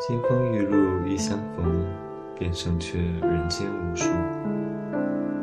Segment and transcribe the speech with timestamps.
[0.00, 1.84] 金风玉露一相逢，
[2.34, 4.10] 便胜却人间无数。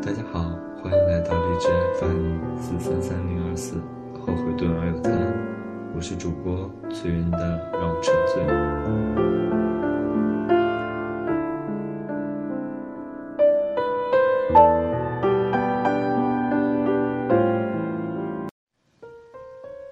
[0.02, 0.50] 大家好，
[0.82, 3.80] 欢迎来到荔枝 FM 四三三零二四，
[4.20, 5.12] 后悔顿而有他，
[5.96, 8.44] 我是主播随缘的让我沉醉。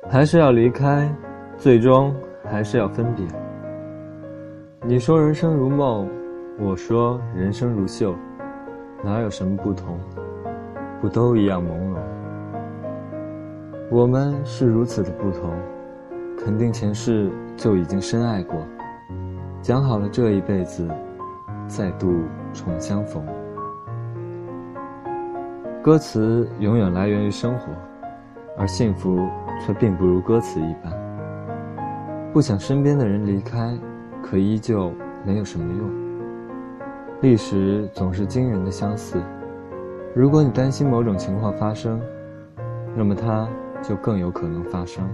[0.09, 1.07] 还是要离开，
[1.55, 3.23] 最终还是要分别。
[4.87, 6.07] 你说人生如梦，
[6.59, 8.15] 我说人生如秀，
[9.03, 9.97] 哪有什么不同？
[11.01, 11.97] 不都一样朦胧？
[13.89, 15.51] 我们是如此的不同，
[16.37, 18.55] 肯定前世就已经深爱过，
[19.59, 20.87] 讲好了这一辈子
[21.67, 22.21] 再度
[22.53, 23.25] 重相逢。
[25.81, 27.71] 歌词永远来源于生活，
[28.55, 29.27] 而幸福
[29.65, 30.93] 却并不如歌词一般。
[32.31, 33.75] 不想身边的人离开。
[34.27, 34.91] 可依旧
[35.23, 35.87] 没有什么用。
[37.21, 39.21] 历史总是惊人的相似。
[40.15, 42.01] 如果你担心某种情况发生，
[42.95, 43.47] 那么它
[43.83, 45.07] 就更有可能发生。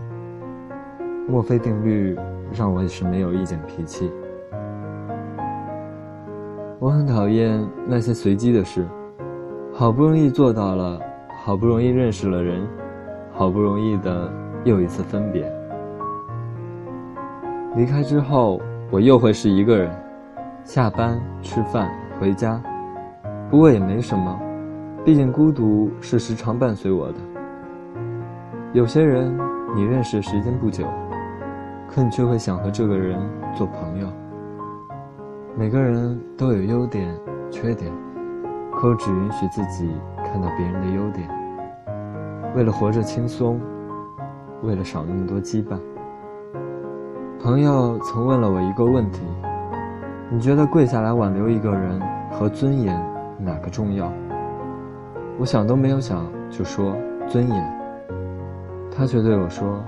[1.27, 2.17] 墨菲定律
[2.53, 4.09] 让我也是没有一点脾气。
[6.79, 8.87] 我很讨厌那些随机的事。
[9.73, 11.01] 好不容易做到了，
[11.43, 12.65] 好不容易认识了人，
[13.33, 14.31] 好不容易的
[14.63, 15.51] 又一次分别。
[17.75, 18.61] 离开之后。
[18.91, 19.89] 我又会是一个人，
[20.65, 21.89] 下班、吃饭、
[22.19, 22.61] 回家，
[23.49, 24.37] 不过也没什么，
[25.05, 27.15] 毕竟孤独是时常伴随我的。
[28.73, 29.33] 有些人
[29.73, 30.85] 你认识时间不久，
[31.87, 33.17] 可你却会想和这个人
[33.55, 34.09] 做朋友。
[35.57, 37.17] 每个人都有优点、
[37.49, 37.89] 缺点，
[38.73, 41.29] 可我只允许自己看到别人的优点。
[42.57, 43.57] 为了活着轻松，
[44.63, 45.79] 为了少那么多羁绊。
[47.43, 49.23] 朋友曾问了我一个问题
[50.29, 52.95] ：“你觉得跪下来挽留一个人和尊严
[53.39, 54.13] 哪个重要？”
[55.39, 56.95] 我想都没有想就说
[57.27, 57.77] 尊严。
[58.95, 59.83] 他却对我说：“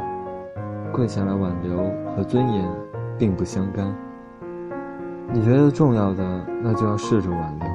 [0.92, 1.78] 跪下来挽留
[2.16, 2.68] 和尊严
[3.20, 3.86] 并不相干。
[5.32, 6.24] 你觉得重要的，
[6.60, 7.68] 那就要试着挽留。”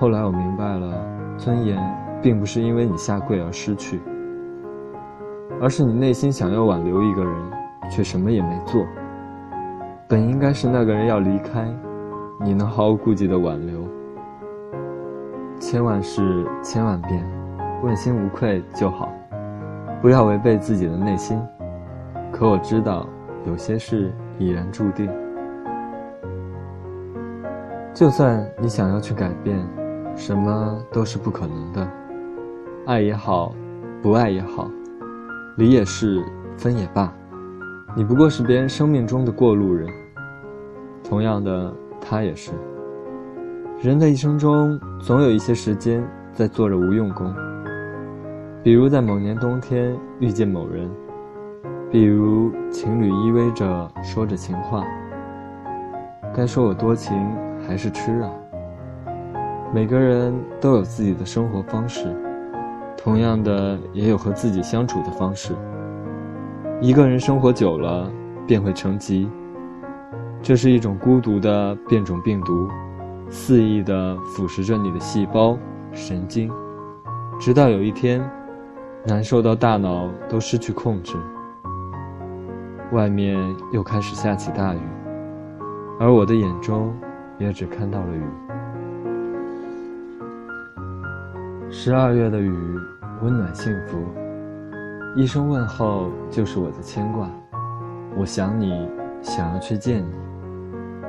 [0.00, 1.04] 后来我明白了，
[1.36, 1.78] 尊严
[2.22, 4.00] 并不是因为你下跪而失去，
[5.60, 7.34] 而是你内心想要挽留一个人。
[7.90, 8.86] 却什么也没做。
[10.08, 11.66] 本应该是那个人要离开，
[12.40, 13.86] 你能毫无顾忌的挽留。
[15.58, 17.24] 千万事千万变，
[17.82, 19.10] 问心无愧就好，
[20.00, 21.40] 不要违背自己的内心。
[22.30, 23.06] 可我知道，
[23.46, 25.10] 有些事已然注定。
[27.94, 29.58] 就算你想要去改变，
[30.14, 31.88] 什么都是不可能的。
[32.86, 33.54] 爱也好，
[34.02, 34.70] 不爱也好，
[35.56, 36.22] 离也是，
[36.58, 37.12] 分也罢。
[37.98, 39.88] 你不过是别人生命中的过路人，
[41.02, 42.52] 同样的，他也是。
[43.80, 47.34] 人的一生中，总有一些时间在做着无用功。
[48.62, 50.90] 比如在某年冬天遇见某人，
[51.90, 54.84] 比如情侣依偎着说着情话。
[56.34, 57.16] 该说我多情
[57.66, 58.30] 还是痴啊？
[59.72, 62.14] 每个人都有自己的生活方式，
[62.94, 65.54] 同样的，也有和自己相处的方式。
[66.78, 68.12] 一个人生活久了，
[68.46, 69.26] 便会成疾。
[70.42, 72.68] 这是一种孤独的变种病毒，
[73.30, 75.56] 肆意地腐蚀着你的细胞、
[75.92, 76.52] 神经，
[77.40, 78.22] 直到有一天，
[79.06, 81.16] 难受到大脑都失去控制。
[82.92, 83.38] 外面
[83.72, 84.80] 又开始下起大雨，
[85.98, 86.94] 而我的眼中
[87.38, 88.22] 也只看到了雨。
[91.70, 92.54] 十二月的雨，
[93.22, 93.96] 温暖幸福。
[95.16, 97.26] 一声问候就是我的牵挂，
[98.18, 98.86] 我想你，
[99.22, 100.14] 想要去见你，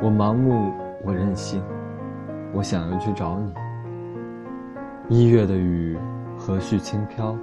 [0.01, 0.71] 我盲目，
[1.03, 1.61] 我任性，
[2.53, 3.53] 我想要去找你。
[5.09, 5.97] 一月的雨，
[6.37, 7.37] 何须轻飘？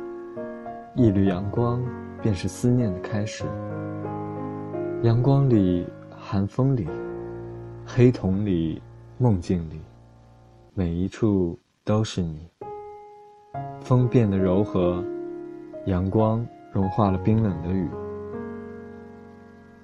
[0.95, 1.83] 一缕阳光，
[2.23, 3.45] 便是思念的开始。
[5.03, 5.87] 阳光里，
[6.17, 6.89] 寒风里，
[7.85, 8.81] 黑瞳里，
[9.19, 9.83] 梦境里，
[10.73, 12.49] 每一处都是你。
[13.83, 15.05] 风变得柔和。
[15.87, 17.89] 阳光融化了冰冷的雨。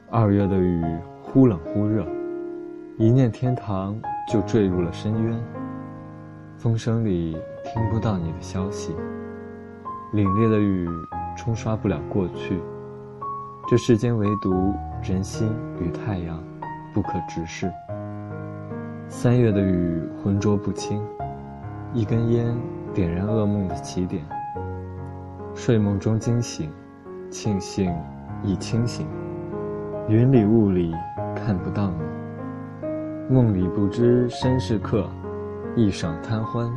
[0.08, 0.82] 二月的雨
[1.22, 2.06] 忽冷忽热，
[2.96, 5.38] 一念天堂就坠入了深渊。
[6.56, 8.96] 风声里听不到你的消息。
[10.14, 10.88] 凛冽的雨
[11.36, 12.58] 冲刷不了过去。
[13.68, 16.42] 这世间唯独人心与太阳
[16.94, 17.70] 不可直视。
[19.06, 21.00] 三月的雨浑浊不清，
[21.92, 22.56] 一根烟
[22.94, 24.24] 点燃噩梦的起点。
[25.54, 26.70] 睡梦中惊醒，
[27.30, 27.94] 庆幸
[28.42, 29.06] 已清醒。
[30.08, 30.94] 云里雾里
[31.36, 33.34] 看不到你。
[33.34, 35.08] 梦里不知身是客，
[35.76, 36.68] 一晌贪欢。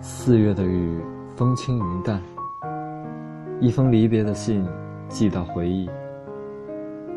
[0.00, 1.00] 四月的雨，
[1.36, 2.20] 风轻云淡。
[3.60, 4.66] 一封离别的信，
[5.08, 5.88] 寄到回忆。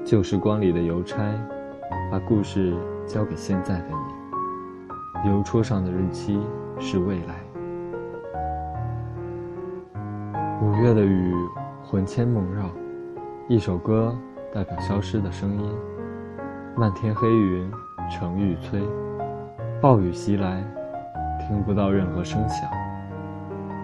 [0.03, 1.17] 旧时光里的邮差，
[2.11, 2.75] 把故事
[3.07, 5.29] 交给现在的你。
[5.31, 6.39] 邮戳上的日期
[6.79, 7.40] 是未来。
[10.61, 11.33] 五月的雨，
[11.83, 12.69] 魂牵梦绕。
[13.47, 14.15] 一首歌，
[14.53, 15.75] 代表消失的声音。
[16.77, 17.67] 漫天黑云，
[18.11, 18.79] 成欲催。
[19.81, 20.63] 暴雨袭来，
[21.39, 22.69] 听不到任何声响。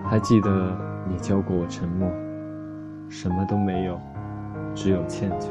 [0.06, 0.78] 还记得
[1.10, 2.08] 你教过我沉默。
[3.10, 4.00] 什么都没有，
[4.76, 5.48] 只有歉疚。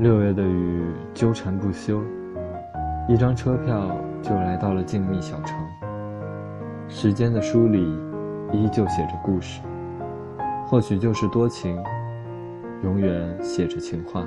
[0.00, 2.02] 六月的雨纠缠不休，
[3.08, 5.56] 一张车票就来到了静谧小城。
[6.88, 7.96] 时间的书里
[8.56, 9.60] 依旧写着故事，
[10.66, 11.78] 或许就是多情，
[12.82, 14.26] 永远写着情话。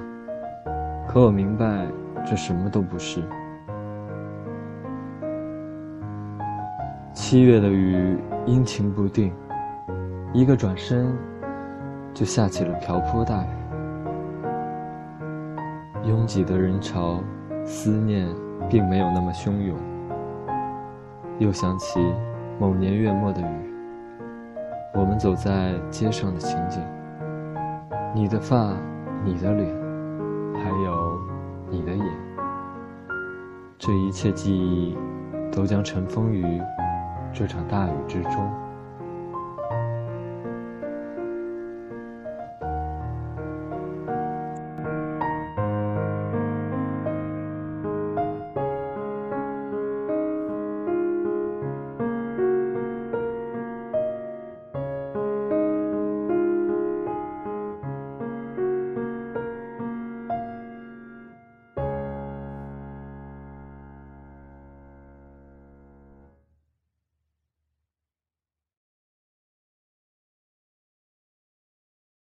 [1.07, 1.87] 可我明白，
[2.25, 3.21] 这什么都不是。
[7.13, 9.33] 七月的雨阴晴不定，
[10.33, 11.11] 一个转身。
[12.11, 13.47] 就下起了瓢泼大雨，
[16.09, 17.21] 拥挤的人潮，
[17.63, 18.27] 思念
[18.67, 19.77] 并没有那么汹涌。
[21.37, 21.99] 又想起
[22.59, 23.73] 某年月末的雨，
[24.93, 26.81] 我们走在街上的情景，
[28.13, 28.73] 你的发，
[29.23, 29.67] 你的脸，
[30.55, 31.19] 还有
[31.69, 32.05] 你的眼，
[33.77, 34.97] 这一切记忆
[35.51, 36.59] 都将尘封于
[37.31, 38.51] 这场大雨之中。